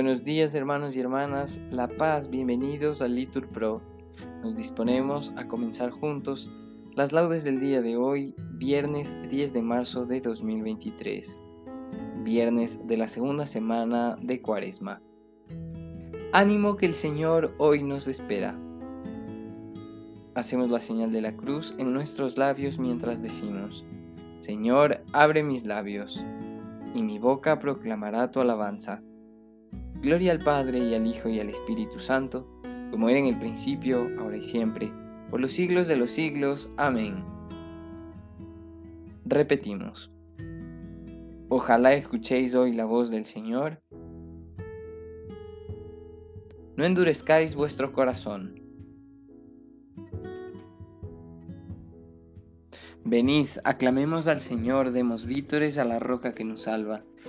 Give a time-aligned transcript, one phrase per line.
[0.00, 3.82] Buenos días hermanos y hermanas, La Paz, bienvenidos a Litur Pro.
[4.42, 6.50] Nos disponemos a comenzar juntos
[6.94, 11.42] las laudes del día de hoy, viernes 10 de marzo de 2023,
[12.24, 15.02] viernes de la segunda semana de Cuaresma.
[16.32, 18.58] Ánimo que el Señor hoy nos espera.
[20.34, 23.84] Hacemos la señal de la cruz en nuestros labios mientras decimos,
[24.38, 26.24] Señor, abre mis labios,
[26.94, 29.02] y mi boca proclamará tu alabanza.
[30.02, 32.46] Gloria al Padre y al Hijo y al Espíritu Santo,
[32.90, 34.90] como era en el principio, ahora y siempre,
[35.30, 36.70] por los siglos de los siglos.
[36.78, 37.22] Amén.
[39.26, 40.10] Repetimos.
[41.50, 43.82] Ojalá escuchéis hoy la voz del Señor.
[46.76, 48.58] No endurezcáis vuestro corazón.
[53.04, 57.04] Venid, aclamemos al Señor, demos vítores a la roca que nos salva.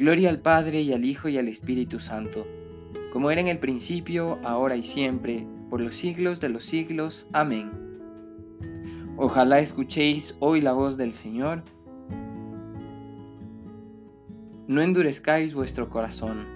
[0.00, 2.46] Gloria al Padre y al Hijo y al Espíritu Santo,
[3.12, 7.26] como era en el principio, ahora y siempre, por los siglos de los siglos.
[7.34, 7.70] Amén.
[9.18, 11.64] Ojalá escuchéis hoy la voz del Señor.
[14.68, 16.46] No endurezcáis vuestro corazón.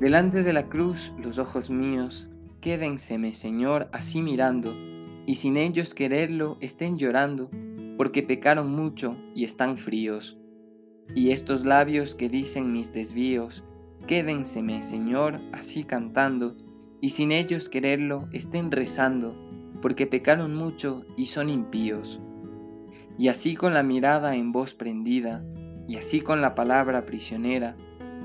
[0.00, 2.30] Delante de la cruz los ojos míos
[2.62, 4.72] Quédenseme, Señor, así mirando,
[5.32, 7.48] y sin ellos quererlo estén llorando,
[7.96, 10.36] porque pecaron mucho y están fríos.
[11.14, 13.64] Y estos labios que dicen mis desvíos,
[14.06, 16.54] quédenseme, Señor, así cantando,
[17.00, 19.34] y sin ellos quererlo estén rezando,
[19.80, 22.20] porque pecaron mucho y son impíos.
[23.16, 25.42] Y así con la mirada en voz prendida,
[25.88, 27.74] y así con la palabra prisionera,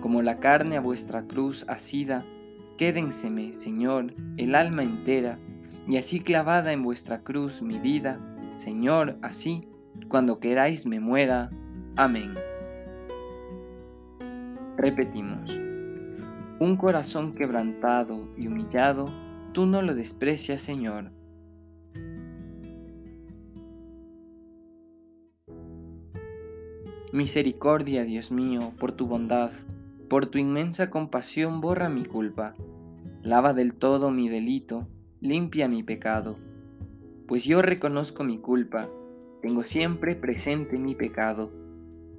[0.01, 2.25] como la carne a vuestra cruz asida,
[2.77, 5.39] Quédenseme, Señor, el alma entera,
[5.87, 8.19] y así clavada en vuestra cruz mi vida,
[8.57, 9.67] Señor, así,
[10.09, 11.49] cuando queráis me muera.
[11.95, 12.33] Amén.
[14.75, 15.57] Repetimos,
[16.59, 19.11] un corazón quebrantado y humillado,
[19.53, 21.11] tú no lo desprecias, Señor.
[27.13, 29.51] Misericordia, Dios mío, por tu bondad,
[30.09, 32.53] por tu inmensa compasión borra mi culpa,
[33.23, 34.87] lava del todo mi delito,
[35.19, 36.37] limpia mi pecado.
[37.27, 38.87] Pues yo reconozco mi culpa,
[39.41, 41.51] tengo siempre presente mi pecado.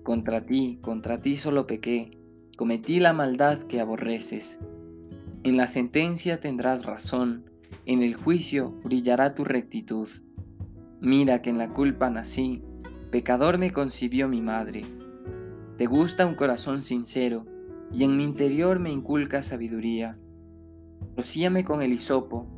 [0.03, 2.19] Contra ti, contra ti solo pequé,
[2.57, 4.59] cometí la maldad que aborreces.
[5.45, 7.45] En la sentencia tendrás razón,
[7.87, 10.09] en el juicio brillará tu rectitud.
[11.01, 12.63] Mira que en la culpa nací,
[13.13, 14.83] pecador me concibió mi madre.
[15.77, 17.47] Te gusta un corazón sincero,
[17.93, 20.19] y en mi interior me inculca sabiduría.
[21.17, 22.58] Rocíame con el hisopo,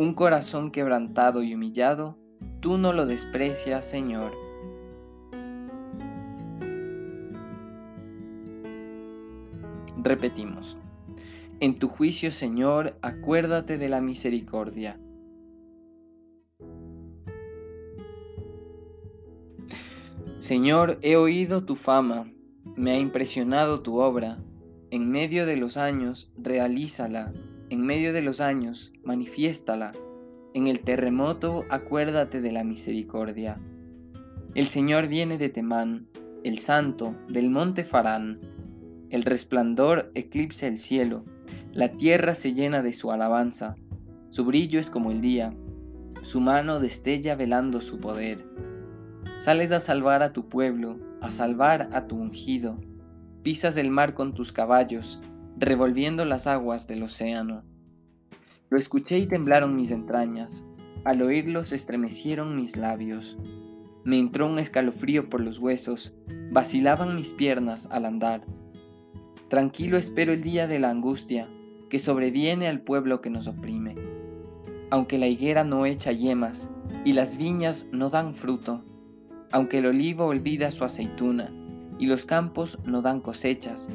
[0.00, 2.16] Un corazón quebrantado y humillado,
[2.60, 4.32] tú no lo desprecias, Señor.
[10.02, 10.78] Repetimos.
[11.60, 14.98] En tu juicio, Señor, acuérdate de la misericordia.
[20.38, 22.32] Señor, he oído tu fama,
[22.74, 24.38] me ha impresionado tu obra.
[24.90, 27.34] En medio de los años, realízala.
[27.70, 29.92] En medio de los años, manifiéstala.
[30.54, 33.60] En el terremoto, acuérdate de la misericordia.
[34.56, 36.08] El Señor viene de Temán,
[36.42, 38.40] el Santo, del monte Farán.
[39.08, 41.24] El resplandor eclipsa el cielo,
[41.72, 43.76] la tierra se llena de su alabanza.
[44.30, 45.54] Su brillo es como el día,
[46.22, 48.44] su mano destella velando su poder.
[49.38, 52.80] Sales a salvar a tu pueblo, a salvar a tu ungido.
[53.44, 55.20] Pisas el mar con tus caballos,
[55.60, 57.64] revolviendo las aguas del océano.
[58.70, 60.66] Lo escuché y temblaron mis entrañas,
[61.04, 63.36] al oírlo se estremecieron mis labios.
[64.02, 66.14] Me entró un escalofrío por los huesos,
[66.50, 68.46] vacilaban mis piernas al andar.
[69.48, 71.46] Tranquilo espero el día de la angustia
[71.90, 73.96] que sobreviene al pueblo que nos oprime.
[74.90, 76.70] Aunque la higuera no echa yemas
[77.04, 78.82] y las viñas no dan fruto,
[79.52, 81.52] aunque el olivo olvida su aceituna
[81.98, 83.90] y los campos no dan cosechas,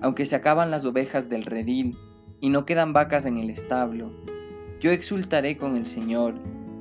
[0.00, 1.96] aunque se acaban las ovejas del redil
[2.40, 4.12] y no quedan vacas en el establo,
[4.80, 6.34] yo exultaré con el Señor,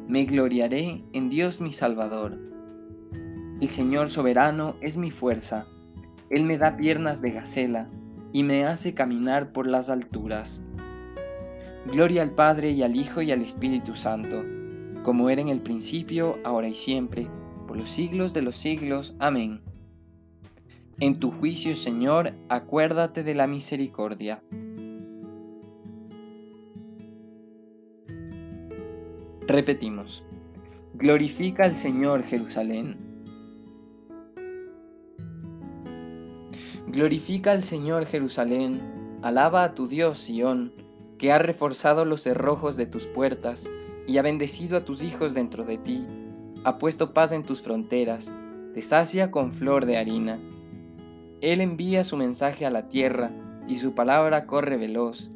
[0.08, 2.38] me gloriaré en Dios mi Salvador.
[3.62, 5.68] El Señor soberano es mi fuerza,
[6.30, 7.90] Él me da piernas de gacela
[8.34, 10.64] y me hace caminar por las alturas.
[11.92, 14.44] Gloria al Padre y al Hijo y al Espíritu Santo,
[15.04, 17.28] como era en el principio, ahora y siempre,
[17.68, 19.16] por los siglos de los siglos.
[19.20, 19.62] Amén.
[21.04, 24.42] En tu juicio, Señor, acuérdate de la misericordia.
[29.46, 30.24] Repetimos.
[30.94, 32.96] Glorifica al Señor Jerusalén.
[36.88, 40.72] Glorifica al Señor Jerusalén, alaba a tu Dios Sión,
[41.18, 43.70] que ha reforzado los cerrojos de tus puertas
[44.08, 46.08] y ha bendecido a tus hijos dentro de ti
[46.64, 48.32] ha puesto paz en tus fronteras,
[48.74, 50.40] te sacia con flor de harina.
[51.44, 53.30] Él envía su mensaje a la tierra,
[53.68, 55.30] y su palabra corre veloz.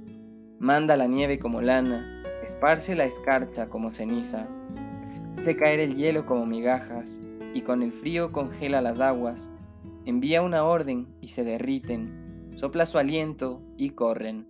[0.57, 4.48] Manda la nieve como lana, esparce la escarcha como ceniza.
[5.38, 7.19] Hace caer el hielo como migajas,
[7.54, 9.51] y con el frío congela las aguas.
[10.06, 14.48] Envía una orden y se derriten, sopla su aliento y corren.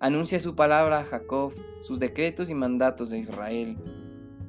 [0.00, 3.78] Anuncia su palabra a Jacob, sus decretos y mandatos de Israel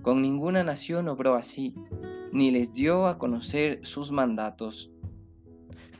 [0.02, 1.76] con ninguna nación obró así,
[2.32, 4.92] ni les dio a conocer sus mandatos.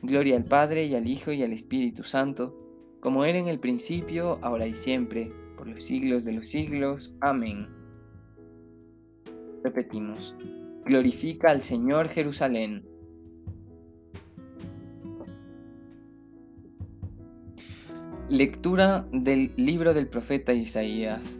[0.02, 2.58] Gloria al Padre y al Hijo y al Espíritu Santo,
[2.98, 7.14] como era en el principio, ahora y siempre, por los siglos de los siglos.
[7.20, 7.68] Amén.
[9.62, 10.34] Repetimos,
[10.84, 12.84] glorifica al Señor Jerusalén.
[18.28, 21.36] Lectura del libro del profeta Isaías.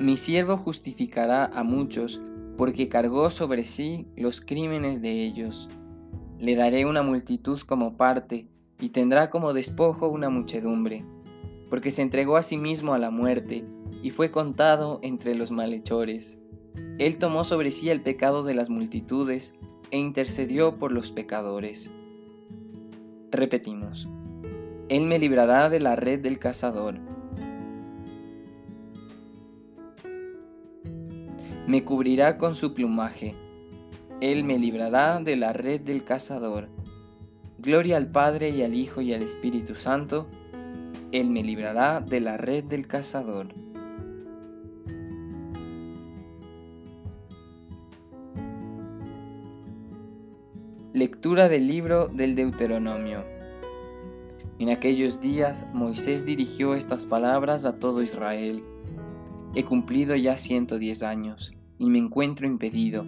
[0.00, 2.20] Mi siervo justificará a muchos,
[2.56, 5.68] porque cargó sobre sí los crímenes de ellos.
[6.38, 8.46] Le daré una multitud como parte,
[8.80, 11.04] y tendrá como despojo una muchedumbre,
[11.68, 13.64] porque se entregó a sí mismo a la muerte,
[14.02, 16.38] y fue contado entre los malhechores.
[16.98, 19.54] Él tomó sobre sí el pecado de las multitudes,
[19.90, 21.92] e intercedió por los pecadores.
[23.30, 24.08] Repetimos.
[24.88, 27.00] Él me librará de la red del cazador
[31.68, 33.34] me cubrirá con su plumaje.
[34.20, 36.68] Él me librará de la red del cazador.
[37.58, 40.26] Gloria al Padre y al Hijo y al Espíritu Santo.
[41.12, 43.54] Él me librará de la red del cazador.
[50.92, 53.24] Lectura del libro del Deuteronomio.
[54.58, 58.64] En aquellos días Moisés dirigió estas palabras a todo Israel.
[59.54, 63.06] He cumplido ya 110 años y me encuentro impedido.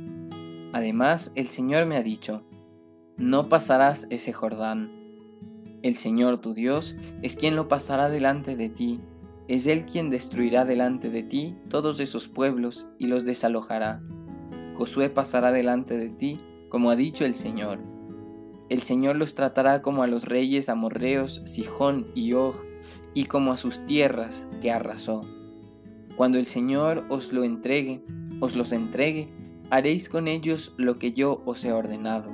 [0.73, 2.43] Además, el Señor me ha dicho,
[3.17, 4.91] no pasarás ese Jordán.
[5.83, 9.01] El Señor tu Dios es quien lo pasará delante de ti,
[9.49, 14.01] es Él quien destruirá delante de ti todos esos pueblos y los desalojará.
[14.75, 17.81] Josué pasará delante de ti, como ha dicho el Señor.
[18.69, 22.55] El Señor los tratará como a los reyes amorreos Sijón y Og,
[23.13, 25.23] y como a sus tierras que arrasó.
[26.17, 28.05] Cuando el Señor os lo entregue,
[28.41, 29.33] os los entregue,
[29.71, 32.31] haréis con ellos lo que yo os he ordenado.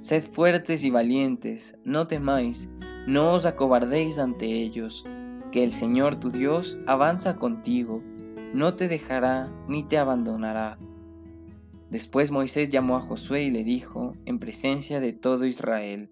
[0.00, 2.68] Sed fuertes y valientes, no temáis,
[3.06, 5.04] no os acobardéis ante ellos,
[5.52, 8.02] que el Señor tu Dios avanza contigo,
[8.52, 10.78] no te dejará ni te abandonará.
[11.90, 16.10] Después Moisés llamó a Josué y le dijo, en presencia de todo Israel,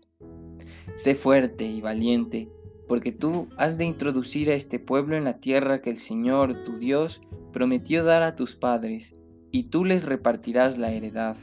[0.96, 2.48] Sé fuerte y valiente,
[2.86, 6.78] porque tú has de introducir a este pueblo en la tierra que el Señor, tu
[6.78, 9.16] Dios, prometió dar a tus padres,
[9.52, 11.36] y tú les repartirás la heredad.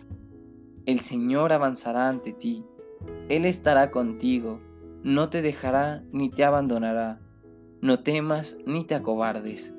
[0.86, 2.66] El Señor avanzará ante ti,
[3.30, 4.60] Él estará contigo,
[5.04, 7.22] no te dejará ni te abandonará,
[7.82, 9.74] no temas ni te acobardes.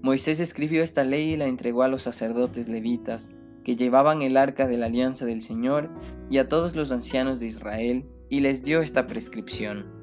[0.00, 3.32] Moisés escribió esta ley y la entregó a los sacerdotes levitas,
[3.64, 5.90] que llevaban el arca de la alianza del Señor,
[6.30, 9.95] y a todos los ancianos de Israel, y les dio esta prescripción.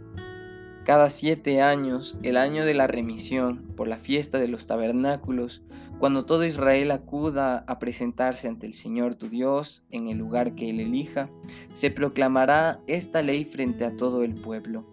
[0.85, 5.61] Cada siete años, el año de la remisión, por la fiesta de los tabernáculos,
[5.97, 10.69] cuando todo Israel acuda a presentarse ante el Señor tu Dios en el lugar que
[10.69, 11.29] él elija,
[11.71, 14.85] se proclamará esta ley frente a todo el pueblo.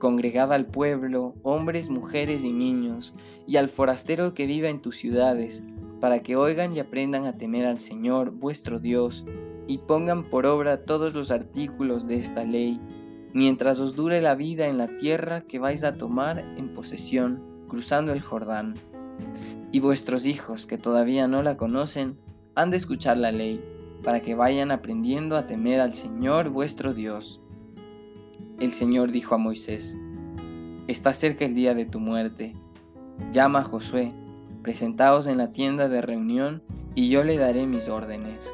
[0.00, 3.14] Congregad al pueblo, hombres, mujeres y niños,
[3.46, 5.62] y al forastero que viva en tus ciudades,
[6.00, 9.24] para que oigan y aprendan a temer al Señor vuestro Dios,
[9.68, 12.80] y pongan por obra todos los artículos de esta ley
[13.34, 18.12] mientras os dure la vida en la tierra que vais a tomar en posesión cruzando
[18.12, 18.74] el Jordán.
[19.70, 22.18] Y vuestros hijos que todavía no la conocen
[22.54, 23.64] han de escuchar la ley,
[24.02, 27.40] para que vayan aprendiendo a temer al Señor vuestro Dios.
[28.60, 29.98] El Señor dijo a Moisés,
[30.86, 32.54] Está cerca el día de tu muerte.
[33.30, 34.12] Llama a Josué,
[34.62, 36.62] presentaos en la tienda de reunión,
[36.94, 38.52] y yo le daré mis órdenes.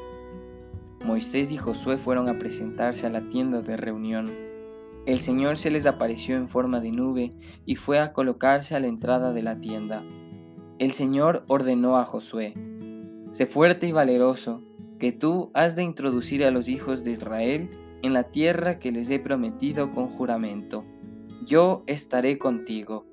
[1.04, 4.48] Moisés y Josué fueron a presentarse a la tienda de reunión
[5.09, 7.31] el Señor se les apareció en forma de nube
[7.65, 10.05] y fue a colocarse a la entrada de la tienda.
[10.79, 12.53] El Señor ordenó a Josué,
[13.31, 14.62] Sé fuerte y valeroso,
[14.99, 17.71] que tú has de introducir a los hijos de Israel
[18.03, 20.85] en la tierra que les he prometido con juramento.
[21.43, 23.07] Yo estaré contigo.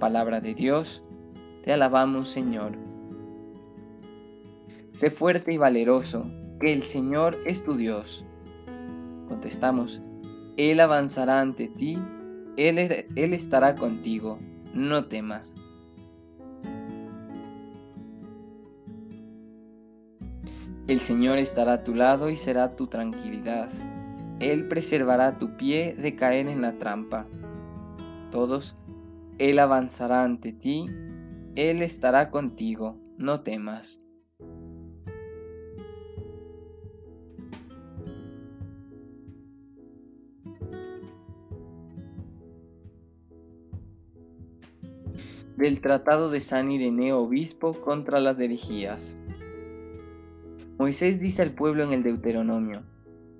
[0.00, 1.02] Palabra de Dios,
[1.64, 2.78] te alabamos Señor.
[4.90, 8.24] Sé fuerte y valeroso, que el Señor es tu Dios.
[9.28, 10.00] Contestamos,
[10.56, 11.98] él avanzará ante ti,
[12.56, 14.38] Él, Él estará contigo,
[14.74, 15.56] no temas.
[20.88, 23.70] El Señor estará a tu lado y será tu tranquilidad.
[24.40, 27.28] Él preservará tu pie de caer en la trampa.
[28.30, 28.76] Todos,
[29.38, 30.84] Él avanzará ante ti,
[31.54, 34.01] Él estará contigo, no temas.
[45.62, 49.16] Del Tratado de San Ireneo Obispo contra las herejías.
[50.76, 52.82] Moisés dice al pueblo en el Deuteronomio,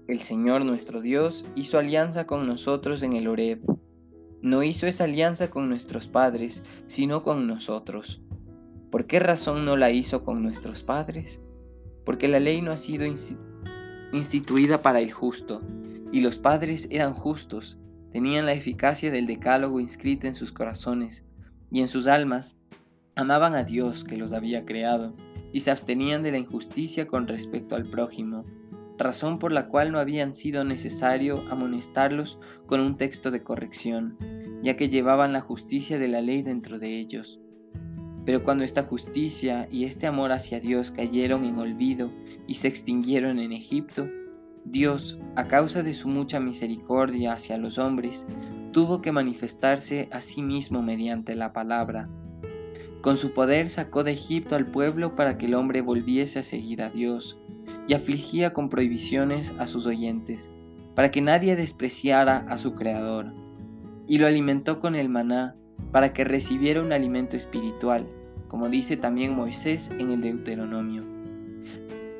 [0.06, 3.58] El Señor nuestro Dios hizo alianza con nosotros en el Horeb.
[4.40, 8.22] No hizo esa alianza con nuestros padres, sino con nosotros.
[8.92, 11.40] ¿Por qué razón no la hizo con nuestros padres?
[12.04, 13.04] Porque la ley no ha sido
[14.12, 15.60] instituida para el justo,
[16.12, 17.78] y los padres eran justos,
[18.12, 21.26] tenían la eficacia del decálogo inscrita en sus corazones,
[21.72, 22.56] y en sus almas
[23.16, 25.14] amaban a Dios que los había creado
[25.52, 28.44] y se abstenían de la injusticia con respecto al prójimo,
[28.98, 34.16] razón por la cual no habían sido necesario amonestarlos con un texto de corrección,
[34.62, 37.40] ya que llevaban la justicia de la ley dentro de ellos.
[38.24, 42.10] Pero cuando esta justicia y este amor hacia Dios cayeron en olvido
[42.46, 44.08] y se extinguieron en Egipto,
[44.64, 48.26] Dios, a causa de su mucha misericordia hacia los hombres,
[48.72, 52.08] tuvo que manifestarse a sí mismo mediante la palabra.
[53.02, 56.82] Con su poder sacó de Egipto al pueblo para que el hombre volviese a seguir
[56.82, 57.38] a Dios,
[57.86, 60.50] y afligía con prohibiciones a sus oyentes,
[60.94, 63.32] para que nadie despreciara a su Creador.
[64.06, 65.56] Y lo alimentó con el maná,
[65.90, 68.06] para que recibiera un alimento espiritual,
[68.48, 71.04] como dice también Moisés en el Deuteronomio.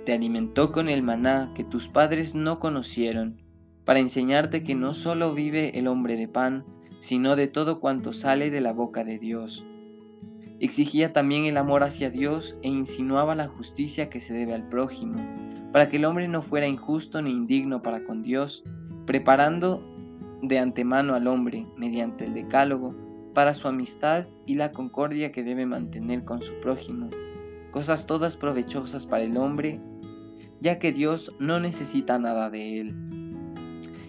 [0.04, 3.41] Te alimentó con el maná que tus padres no conocieron,
[3.84, 6.64] para enseñarte que no solo vive el hombre de pan,
[7.00, 9.64] sino de todo cuanto sale de la boca de Dios.
[10.60, 15.20] Exigía también el amor hacia Dios e insinuaba la justicia que se debe al prójimo,
[15.72, 18.62] para que el hombre no fuera injusto ni indigno para con Dios,
[19.04, 19.82] preparando
[20.42, 22.94] de antemano al hombre, mediante el decálogo,
[23.34, 27.08] para su amistad y la concordia que debe mantener con su prójimo,
[27.70, 29.80] cosas todas provechosas para el hombre
[30.62, 33.21] ya que Dios no necesita nada de él.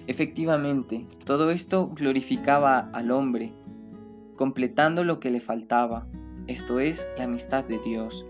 [0.06, 3.54] Efectivamente, todo esto glorificaba al hombre,
[4.36, 6.08] completando lo que le faltaba,
[6.48, 8.26] esto es, la amistad de Dios.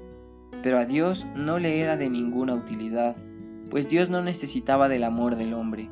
[0.62, 3.16] Pero a Dios no le era de ninguna utilidad,
[3.72, 5.90] pues Dios no necesitaba del amor del hombre.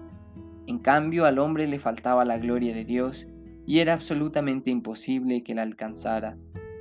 [0.68, 3.28] En cambio, al hombre le faltaba la gloria de Dios
[3.66, 6.38] y era absolutamente imposible que la alcanzara,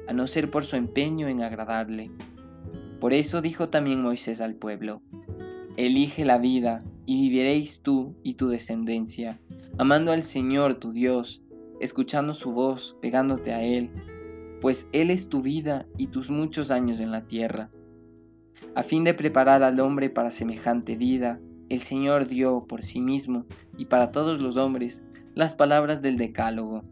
[0.08, 2.10] a no ser por su empeño en agradarle.
[3.00, 5.00] Por eso dijo también Moisés al pueblo,
[5.78, 9.40] Elige la vida y viviréis tú y tu descendencia,
[9.78, 11.42] amando al Señor tu Dios,
[11.80, 13.90] escuchando su voz, pegándote a Él,
[14.60, 17.70] pues Él es tu vida y tus muchos años en la tierra.
[18.74, 23.46] A fin de preparar al hombre para semejante vida, el Señor dio por sí mismo
[23.78, 25.02] y para todos los hombres
[25.34, 26.84] las palabras del Decálogo.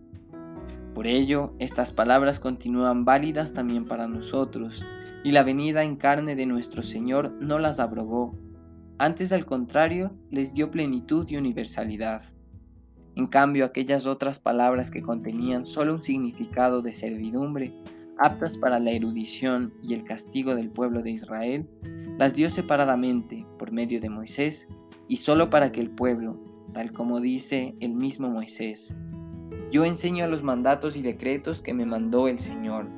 [0.95, 4.85] Por ello, estas palabras continúan válidas también para nosotros,
[5.23, 8.37] y la venida en carne de nuestro Señor no las abrogó,
[8.99, 12.23] antes al contrario, les dio plenitud y universalidad.
[13.15, 17.73] En cambio, aquellas otras palabras que contenían solo un significado de servidumbre,
[18.19, 21.69] aptas para la erudición y el castigo del pueblo de Israel,
[22.19, 24.69] las dio separadamente por medio de Moisés
[25.07, 26.39] y solo para que el pueblo,
[26.73, 28.97] tal como dice el mismo Moisés,
[29.71, 32.89] yo enseño a los mandatos y decretos que me mandó el Señor.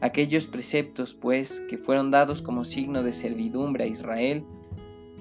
[0.00, 4.44] Aquellos preceptos, pues, que fueron dados como signo de servidumbre a Israel,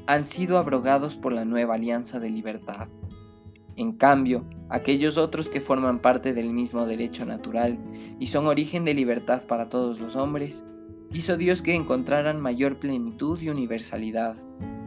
[0.07, 2.87] han sido abrogados por la nueva alianza de libertad.
[3.75, 7.77] En cambio, aquellos otros que forman parte del mismo derecho natural
[8.19, 10.63] y son origen de libertad para todos los hombres,
[11.11, 14.35] quiso Dios que encontraran mayor plenitud y universalidad,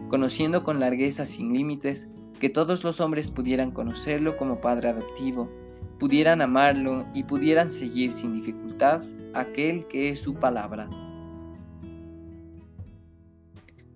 [0.09, 2.09] conociendo con largueza sin límites
[2.41, 5.51] que todos los hombres pudieran conocerlo como Padre adoptivo,
[5.99, 9.03] pudieran amarlo y pudieran seguir sin dificultad
[9.35, 10.89] aquel que es su palabra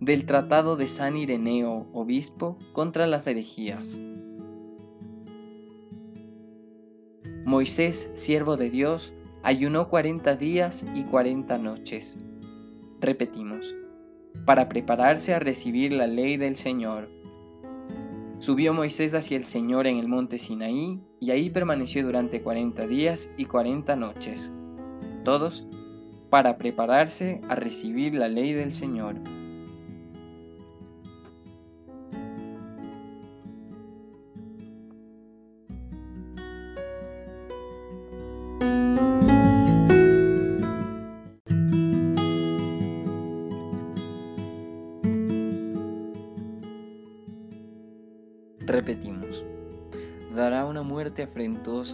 [0.02, 4.00] del Tratado de San Ireneo, obispo, contra las herejías.
[7.44, 9.12] Moisés, siervo de Dios,
[9.44, 12.18] ayunó cuarenta días y cuarenta noches.
[13.00, 13.76] Repetimos,
[14.44, 17.08] para prepararse a recibir la ley del Señor.
[18.40, 23.30] Subió Moisés hacia el Señor en el monte Sinaí, y ahí permaneció durante cuarenta días
[23.36, 24.50] y cuarenta noches.
[25.22, 25.64] Todos
[26.28, 29.14] para prepararse a recibir la ley del Señor.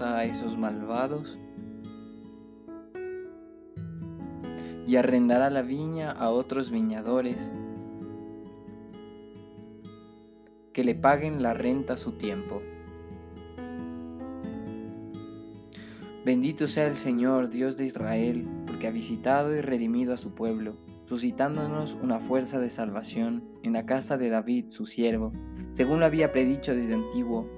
[0.01, 1.39] A esos malvados?
[4.87, 7.53] Y arrendará la viña a otros viñadores
[10.73, 12.63] que le paguen la renta a su tiempo.
[16.25, 20.79] Bendito sea el Señor, Dios de Israel, porque ha visitado y redimido a su pueblo,
[21.05, 25.33] suscitándonos una fuerza de salvación en la casa de David, su siervo,
[25.73, 27.58] según lo había predicho desde antiguo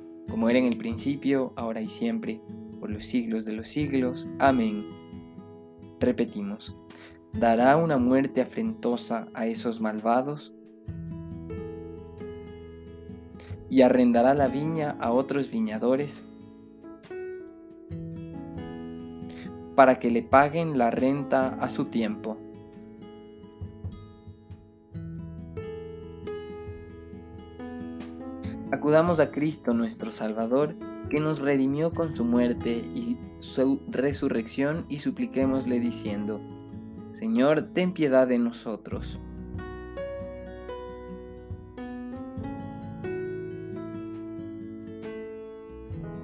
[0.29, 2.41] como era en el principio, ahora y siempre,
[2.79, 4.27] por los siglos de los siglos.
[4.39, 4.85] Amén.
[5.99, 6.75] Repetimos,
[7.33, 10.53] ¿dará una muerte afrentosa a esos malvados?
[13.69, 16.23] ¿Y arrendará la viña a otros viñadores?
[19.75, 22.37] para que le paguen la renta a su tiempo.
[28.81, 30.73] Acudamos a Cristo nuestro Salvador,
[31.11, 36.41] que nos redimió con su muerte y su resurrección, y supliquémosle diciendo,
[37.11, 39.19] Señor, ten piedad de nosotros.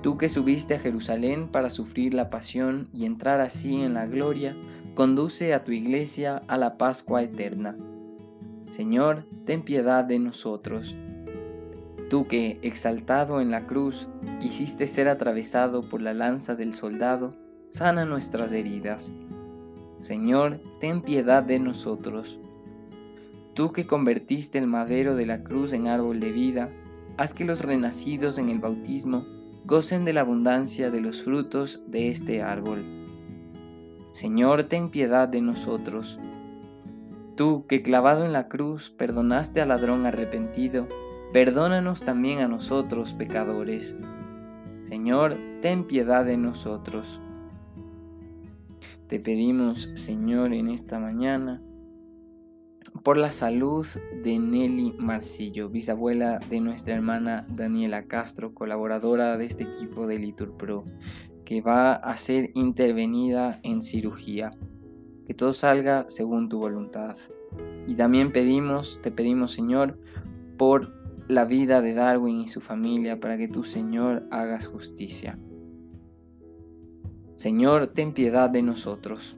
[0.01, 4.57] Tú que subiste a Jerusalén para sufrir la pasión y entrar así en la gloria,
[4.95, 7.77] conduce a tu iglesia a la Pascua eterna.
[8.71, 10.95] Señor, ten piedad de nosotros.
[12.09, 14.07] Tú que, exaltado en la cruz,
[14.39, 17.35] quisiste ser atravesado por la lanza del soldado,
[17.69, 19.13] sana nuestras heridas.
[19.99, 22.39] Señor, ten piedad de nosotros.
[23.53, 26.69] Tú que convertiste el madero de la cruz en árbol de vida,
[27.17, 29.25] haz que los renacidos en el bautismo
[29.65, 32.85] gocen de la abundancia de los frutos de este árbol.
[34.11, 36.19] Señor, ten piedad de nosotros.
[37.35, 40.87] Tú que clavado en la cruz perdonaste al ladrón arrepentido,
[41.33, 43.97] perdónanos también a nosotros pecadores.
[44.83, 47.21] Señor, ten piedad de nosotros.
[49.07, 51.61] Te pedimos, Señor, en esta mañana,
[53.03, 53.85] por la salud
[54.23, 60.57] de Nelly Marcillo, bisabuela de nuestra hermana Daniela Castro, colaboradora de este equipo de Litur
[60.57, 60.83] Pro,
[61.45, 64.51] que va a ser intervenida en cirugía.
[65.25, 67.15] Que todo salga según tu voluntad.
[67.87, 69.97] Y también pedimos, te pedimos Señor,
[70.57, 70.96] por
[71.27, 75.37] la vida de Darwin y su familia, para que tu Señor hagas justicia.
[77.35, 79.37] Señor, ten piedad de nosotros.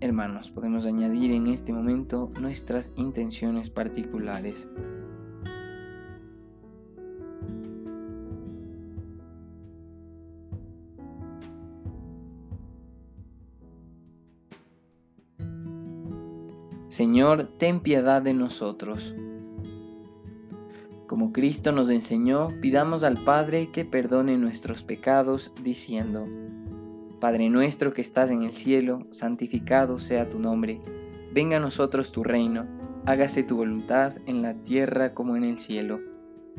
[0.00, 4.68] Hermanos, podemos añadir en este momento nuestras intenciones particulares.
[16.88, 19.14] Señor, ten piedad de nosotros.
[21.32, 26.26] Cristo nos enseñó, pidamos al Padre que perdone nuestros pecados, diciendo,
[27.20, 30.80] Padre nuestro que estás en el cielo, santificado sea tu nombre,
[31.32, 32.66] venga a nosotros tu reino,
[33.06, 36.00] hágase tu voluntad en la tierra como en el cielo.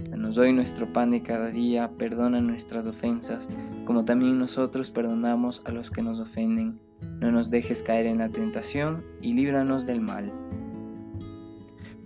[0.09, 3.49] Danos hoy nuestro pan de cada día, perdona nuestras ofensas,
[3.85, 6.79] como también nosotros perdonamos a los que nos ofenden.
[7.19, 10.31] No nos dejes caer en la tentación y líbranos del mal.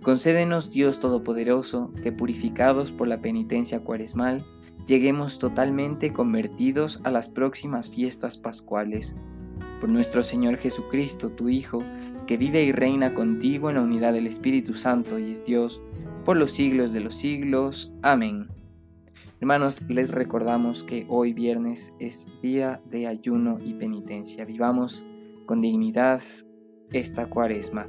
[0.04, 4.44] Concédenos, Dios Todopoderoso, que purificados por la penitencia cuaresmal,
[4.86, 9.16] lleguemos totalmente convertidos a las próximas fiestas pascuales.
[9.80, 11.82] Por nuestro Señor Jesucristo, tu Hijo,
[12.26, 15.80] que vive y reina contigo en la unidad del Espíritu Santo y es Dios,
[16.26, 17.90] por los siglos de los siglos.
[18.02, 18.48] Amén.
[19.40, 24.44] Hermanos, les recordamos que hoy viernes es día de ayuno y penitencia.
[24.44, 25.02] Vivamos
[25.46, 26.20] con dignidad
[26.92, 27.88] esta cuaresma.